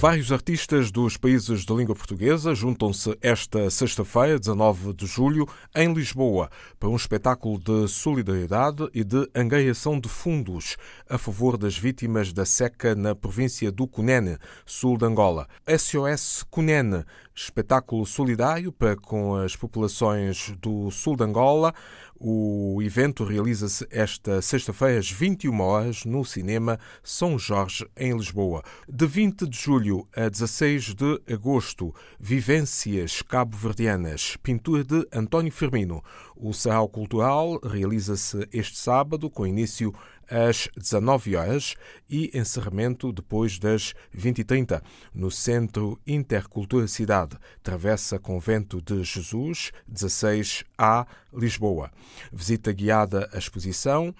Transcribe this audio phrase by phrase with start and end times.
[0.00, 5.44] Vários artistas dos países de língua portuguesa juntam-se esta sexta-feira, 19 de julho,
[5.74, 10.76] em Lisboa, para um espetáculo de solidariedade e de angariação de fundos
[11.10, 15.48] a favor das vítimas da seca na província do Cunene, sul de Angola.
[15.66, 17.04] SOS Cunene,
[17.34, 21.74] espetáculo solidário para com as populações do sul de Angola.
[22.20, 28.64] O evento realiza-se esta sexta-feira às 21 horas no Cinema São Jorge, em Lisboa.
[28.88, 36.02] De 20 de julho a 16 de agosto, Vivências Cabo-Verdianas, pintura de António Firmino.
[36.40, 39.92] O Sarau Cultural realiza-se este sábado, com início
[40.30, 41.74] às 19 horas
[42.08, 44.80] e encerramento depois das 20h30,
[45.12, 51.90] no Centro Intercultura Cidade, Travessa Convento de Jesus, 16A, Lisboa.
[52.32, 54.14] Visita guiada à exposição,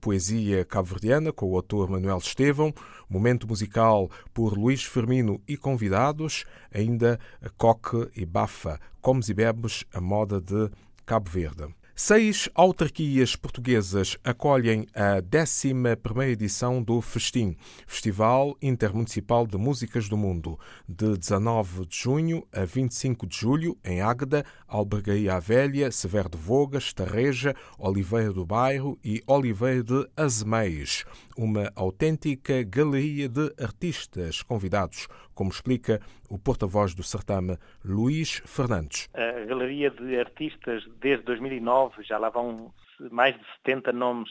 [0.00, 2.74] Poesia Cabo-Verdiana, com o autor Manuel Estevão,
[3.08, 6.44] momento musical por Luís Firmino e convidados,
[6.74, 7.20] ainda
[7.56, 10.68] Coque e Bafa, Comes e Bebes, a moda de
[11.10, 11.66] Cabo Verde.
[11.96, 20.56] Seis autarquias portuguesas acolhem a 11 edição do Festim, Festival Intermunicipal de Músicas do Mundo,
[20.88, 26.92] de 19 de junho a 25 de julho, em Águeda, Albergaria Velha, Severo de Vogas,
[26.92, 31.04] Tarreja, Oliveira do Bairro e Oliveira de Azeméis.
[31.42, 39.08] Uma autêntica galeria de artistas convidados, como explica o porta-voz do certame, Luís Fernandes.
[39.14, 42.70] A galeria de artistas desde 2009, já lá vão
[43.10, 44.28] mais de 70 nomes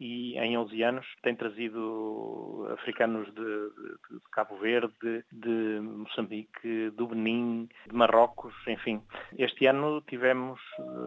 [0.00, 7.08] e em 11 anos tem trazido africanos de, de, de, Cabo Verde, de Moçambique, do
[7.08, 9.02] Benin, de Marrocos, enfim.
[9.38, 10.58] Este ano tivemos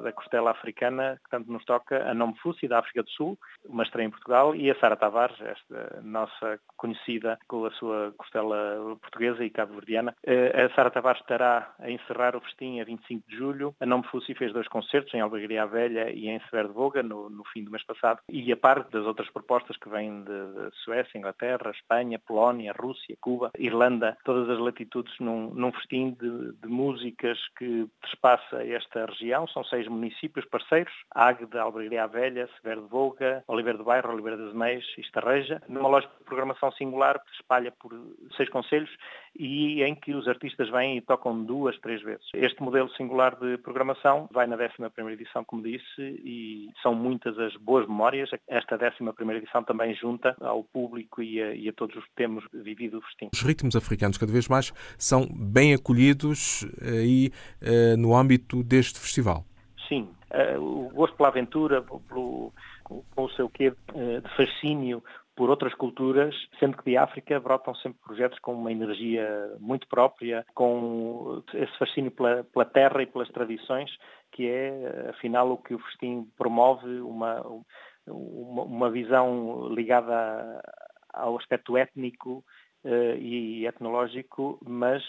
[0.03, 3.83] da costela africana, que tanto nos toca, a Nome Fussi, da África do Sul, uma
[3.83, 9.43] estreia em Portugal, e a Sara Tavares, esta nossa conhecida com a sua costela portuguesa
[9.43, 10.15] e cabo-verdiana.
[10.23, 13.75] Eh, a Sara Tavares estará a encerrar o festim a 25 de julho.
[13.79, 17.29] A Nome Fussi fez dois concertos em Albergaria Velha e em Severo de Voga, no,
[17.29, 21.17] no fim do mês passado, e a par das outras propostas que vêm de, Suécia,
[21.17, 27.37] Inglaterra, Espanha, Polónia, Rússia, Cuba, Irlanda, todas as latitudes num, num festim de, de, músicas
[27.57, 29.47] que despassa esta região.
[29.47, 34.53] São seis municípios parceiros, Águeda, Albergaria Velha, Severo de Voga, Oliveira do Bairro, Oliveira das
[34.53, 37.91] Meias e Estarreja, numa loja de programação singular que se espalha por
[38.35, 38.89] seis conselhos
[39.35, 42.25] e em que os artistas vêm e tocam duas, três vezes.
[42.33, 47.55] Este modelo singular de programação vai na 11ª edição, como disse, e são muitas as
[47.55, 48.29] boas memórias.
[48.47, 52.43] Esta 11ª edição também junta ao público e a, e a todos os que temos
[52.53, 53.29] vivido o festim.
[53.33, 59.45] Os ritmos africanos cada vez mais são bem acolhidos aí eh, no âmbito deste festival.
[59.87, 62.53] Sim, uh, o gosto pela aventura, pelo,
[62.83, 65.03] com o seu quê de fascínio
[65.35, 69.27] por outras culturas, sendo que de África brotam sempre projetos com uma energia
[69.59, 73.89] muito própria, com esse fascínio pela, pela terra e pelas tradições,
[74.31, 77.41] que é, afinal, o que o festim promove, uma,
[78.07, 80.61] uma, visão ligada
[81.13, 82.43] ao aspecto étnico
[82.83, 85.03] uh, e etnológico, mas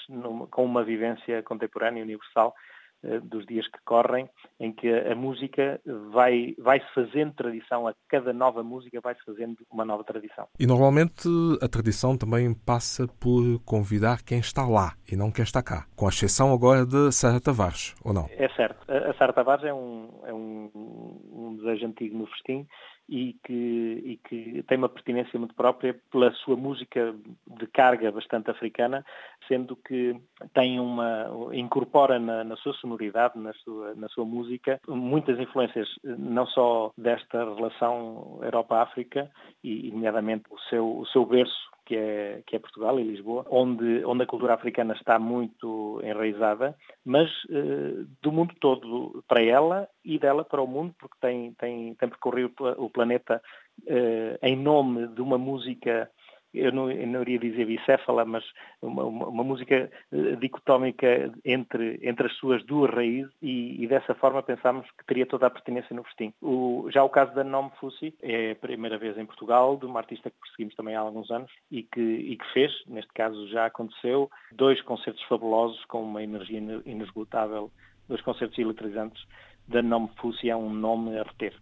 [0.51, 2.74] com uma vivência contemporânea universal eh,
[3.23, 4.29] dos dias que correm,
[4.59, 9.25] em que a música vai, vai se fazendo tradição, a cada nova música vai se
[9.25, 10.47] fazendo uma nova tradição.
[10.59, 11.29] E normalmente
[11.61, 16.09] a tradição também passa por convidar quem está lá e não quem está cá, com
[16.09, 18.27] exceção agora de Sara Tavares, ou não?
[18.31, 18.85] É certo.
[18.89, 22.67] A Sara Tavares é um, é um, um desejo antigo no festim
[23.09, 27.15] e que, e que tem uma pertinência muito própria pela sua música
[27.47, 29.05] de carga bastante africana,
[29.47, 30.17] sendo que
[30.55, 36.47] tem uma incorpora na, na sua sonoridade, na sua, na sua música, muitas influências não
[36.47, 39.31] só desta relação Europa-África
[39.63, 44.05] e, nomeadamente, o seu, o seu berço que é, que é Portugal e Lisboa, onde,
[44.05, 46.75] onde a cultura africana está muito enraizada,
[47.05, 51.95] mas uh, do mundo todo para ela e dela para o mundo, porque tem, tem,
[51.95, 53.43] tem percorrido o planeta
[53.83, 56.11] uh, em nome de uma música
[56.55, 58.45] eu não, eu não iria dizer bicéfala, mas
[58.81, 64.15] uma, uma, uma, música eh, dicotómica entre, entre as suas duas raízes e, e, dessa
[64.15, 66.33] forma pensámos que teria toda a pertinência no festim.
[66.41, 70.01] O, já o caso da Nome Fussi é a primeira vez em Portugal, de uma
[70.01, 73.67] artista que perseguimos também há alguns anos e que, e que fez, neste caso já
[73.67, 77.71] aconteceu, dois concertos fabulosos com uma energia inesgotável,
[78.09, 79.23] dois concertos eletrizantes.
[79.67, 81.55] Da Nome Fussi é um nome a reter.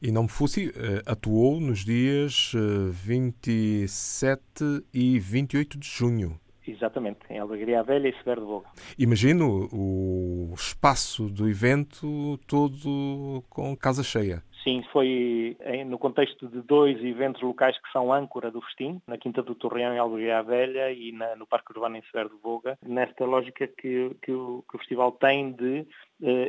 [0.00, 2.52] E Não Fussi eh, atuou nos dias
[2.90, 6.38] 27 eh, e 28 de junho.
[6.66, 8.68] Exatamente, em Albergaria Velha e Severo de Boga.
[8.98, 14.42] Imagino o espaço do evento todo com casa cheia.
[14.62, 15.56] Sim, foi
[15.86, 19.94] no contexto de dois eventos locais que são âncora do festim, na Quinta do Torreão
[19.94, 24.14] em Albergaria Velha e na, no Parque Urbano em Severo de Voga, nesta lógica que,
[24.22, 25.86] que, o, que o festival tem de eh,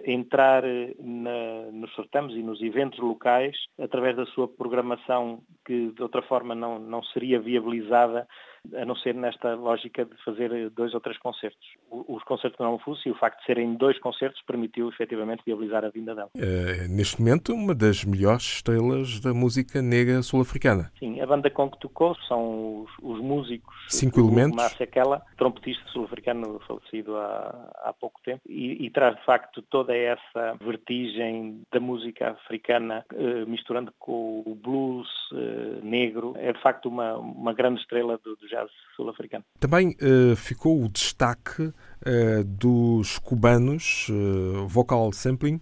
[0.05, 0.63] entrar
[0.99, 6.53] na, nos certames e nos eventos locais através da sua programação que de outra forma
[6.53, 8.27] não, não seria viabilizada
[8.75, 11.67] a não ser nesta lógica de fazer dois ou três concertos.
[11.89, 15.89] Os concertos não Fussi e o facto de serem dois concertos permitiu efetivamente viabilizar a
[15.89, 16.29] vinda dela.
[16.35, 20.91] É, neste momento, uma das melhores estrelas da música negra sul-africana.
[20.99, 23.75] Sim, a banda com que tocou são os, os músicos.
[23.89, 24.55] Cinco elementos.
[24.55, 29.95] Márcia Aquela, trompetista sul-africano falecido há, há pouco tempo, e, e, traz de facto toda
[29.95, 36.33] essa vertigem da música africana, eh, misturando com o blues eh, negro.
[36.37, 39.43] É de facto uma, uma grande estrela do, do jazz sul-africano.
[39.59, 45.61] Também uh, ficou o destaque uh, dos cubanos, uh, vocal sampling,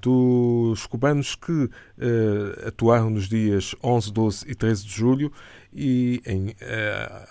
[0.00, 1.68] dos cubanos que
[2.64, 5.32] atuaram nos dias 11, 12 e 13 de julho
[5.72, 6.54] e em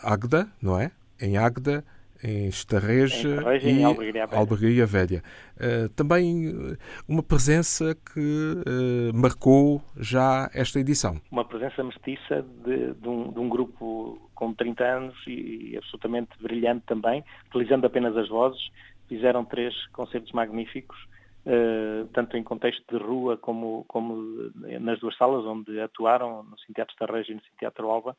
[0.04, 0.92] Agda, não é?
[1.22, 1.86] Em Agda,
[2.24, 3.84] em Estarreja e
[4.32, 5.24] Albergaria Velha.
[5.56, 6.78] Uh, também eh,
[7.08, 11.20] uma presença que uh, marcou já esta edição.
[11.32, 16.32] Uma presença mestiça de, de, um, de, um, grupo com 30 anos e, e absolutamente
[16.40, 18.62] brilhante também, utilizando apenas as vozes.
[19.08, 20.98] Fizeram três concertos magníficos.
[21.46, 26.92] Uh, tanto em contexto de rua como, como nas duas salas onde atuaram, no Sinteatro
[26.92, 28.18] Estarreja e no Sinteatro Alba,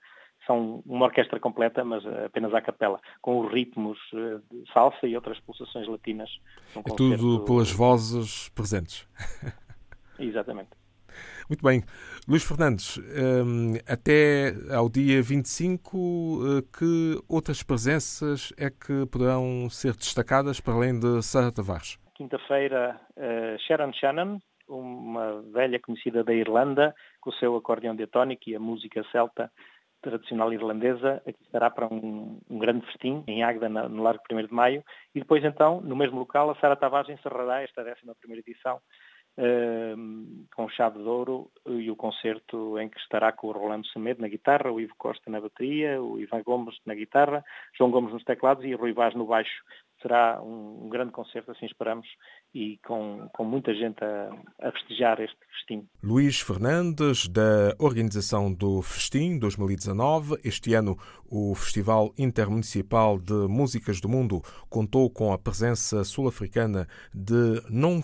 [0.49, 5.15] são uma orquestra completa, mas apenas à capela, com os ritmos eh, de salsa e
[5.15, 6.31] outras pulsações latinas.
[6.75, 9.06] Um é tudo pelas vozes presentes.
[10.19, 10.71] Exatamente.
[11.49, 11.83] Muito bem.
[12.27, 19.95] Luís Fernandes, ehm, até ao dia 25, eh, que outras presenças é que poderão ser
[19.95, 21.99] destacadas para além de Sara Tavares?
[22.15, 28.56] Quinta-feira, eh, Sharon Shannon, uma velha conhecida da Irlanda, com o seu acordeão diatónico e
[28.56, 29.50] a música celta
[30.03, 34.53] tradicional irlandesa, aqui estará para um, um grande festim em Águeda, no Largo 1 de
[34.53, 34.85] Maio,
[35.15, 38.81] e depois então, no mesmo local, a Sara Tavares encerrará esta 11ª edição
[39.39, 44.21] uh, com chave de ouro e o concerto em que estará com o Rolando Semedo
[44.21, 47.45] na guitarra, o Ivo Costa na bateria, o Ivan Gomes na guitarra,
[47.77, 49.62] João Gomes nos teclados e Rui Vaz no baixo
[50.00, 52.06] será um, um, grande concerto, assim esperamos,
[52.55, 54.31] e com, com muita gente a,
[54.69, 55.87] a, festejar este festim.
[56.03, 60.39] Luís Fernandes, da organização do Festim 2019.
[60.45, 60.97] Este ano,
[61.31, 68.00] o Festival Intermunicipal de Músicas do Mundo contou com a presença sul-africana de Non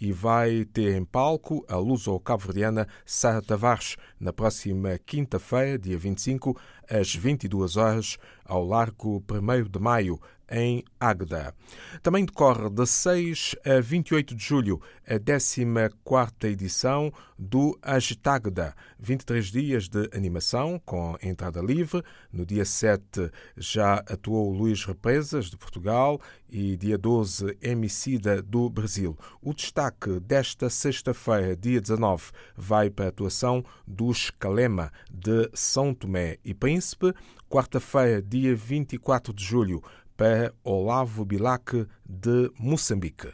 [0.00, 6.58] e vai ter em palco a luso-cabo-verdiana Sara Tavares na próxima quinta-feira, dia 25,
[6.90, 10.18] às 22 horas, ao Largo 1 de Maio,
[10.50, 11.54] em Águeda.
[12.02, 19.88] Também decorre de 6 a 28 de julho a 14ª edição do Agitagda, 23 dias
[19.88, 22.02] de animação com entrada livre.
[22.32, 29.18] No dia 7 já atuou Luís Represas, de Portugal, e dia 12 Emicida, do Brasil.
[29.42, 36.38] O destaque desta sexta-feira, dia 19, vai para a atuação dos Calema, de São Tomé
[36.44, 37.12] e Príncipe.
[37.48, 39.82] Quarta-feira, dia 24 de julho,
[40.16, 43.28] para Olavo Bilac, de Moçambique.